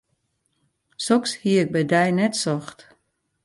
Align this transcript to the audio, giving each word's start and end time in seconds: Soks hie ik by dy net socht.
Soks 1.05 1.31
hie 1.41 1.57
ik 1.63 1.69
by 1.73 1.81
dy 1.91 2.07
net 2.17 2.35
socht. 2.43 2.79